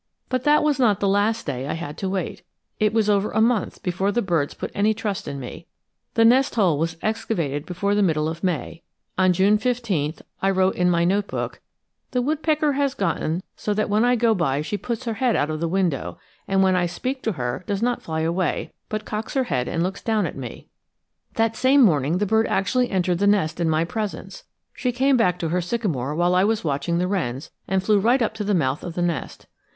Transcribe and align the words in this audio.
But 0.29 0.45
that 0.45 0.63
was 0.63 0.79
not 0.79 0.99
the 0.99 1.07
last 1.07 1.45
day 1.45 1.67
I 1.67 1.73
had 1.75 1.95
to 1.99 2.09
wait. 2.09 2.41
It 2.79 2.91
was 2.91 3.07
over 3.07 3.29
a 3.29 3.39
month 3.39 3.83
before 3.83 4.11
the 4.11 4.23
birds 4.23 4.55
put 4.55 4.71
any 4.73 4.95
trust 4.95 5.27
in 5.27 5.39
me. 5.39 5.67
The 6.15 6.25
nest 6.25 6.55
hole 6.55 6.79
was 6.79 6.97
excavated 7.03 7.67
before 7.67 7.93
the 7.93 8.01
middle 8.01 8.27
of 8.27 8.43
May; 8.43 8.81
on 9.15 9.31
June 9.31 9.59
15 9.59 10.15
I 10.41 10.49
wrote 10.49 10.73
in 10.75 10.89
my 10.89 11.05
note 11.05 11.27
book, 11.27 11.61
"The 12.13 12.21
woodpecker 12.23 12.71
has 12.73 12.95
gotten 12.95 13.43
so 13.55 13.75
that 13.75 13.91
when 13.91 14.03
I 14.03 14.15
go 14.15 14.33
by 14.33 14.63
she 14.63 14.75
puts 14.75 15.05
her 15.05 15.13
head 15.13 15.35
out 15.35 15.51
of 15.51 15.59
the 15.59 15.67
window, 15.67 16.17
and 16.47 16.63
when 16.63 16.75
I 16.75 16.87
speak 16.87 17.21
to 17.21 17.33
her 17.33 17.63
does 17.67 17.83
not 17.83 18.01
fly 18.01 18.21
away, 18.21 18.73
but 18.89 19.05
cocks 19.05 19.35
her 19.35 19.43
head 19.43 19.67
and 19.67 19.83
looks 19.83 20.01
down 20.01 20.25
at 20.25 20.35
me." 20.35 20.67
That 21.35 21.55
same 21.55 21.83
morning 21.83 22.17
the 22.17 22.25
bird 22.25 22.47
actually 22.47 22.89
entered 22.89 23.19
the 23.19 23.27
nest 23.27 23.59
in 23.59 23.69
my 23.69 23.85
presence. 23.85 24.45
She 24.73 24.91
came 24.91 25.15
back 25.15 25.37
to 25.37 25.49
her 25.49 25.61
sycamore 25.61 26.15
while 26.15 26.33
I 26.33 26.43
was 26.43 26.63
watching 26.63 26.97
the 26.97 27.07
wrens, 27.07 27.51
and 27.67 27.83
flew 27.83 27.99
right 27.99 28.23
up 28.23 28.33
to 28.33 28.43
the 28.43 28.55
mouth 28.55 28.83
of 28.83 28.95
the 28.95 29.03
nest. 29.03 29.45